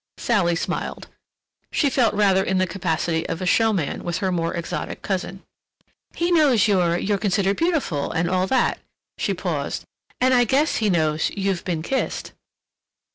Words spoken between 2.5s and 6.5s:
the capacity of a showman with her more exotic cousin. "He